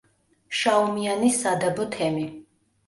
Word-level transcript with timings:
შაუმიანის 0.61 1.39
სადაბო 1.45 1.89
თემი. 1.99 2.29